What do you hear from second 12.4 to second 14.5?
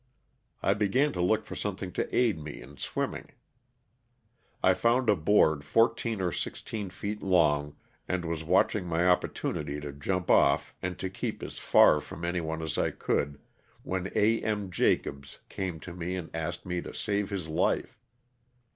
as I could, when A.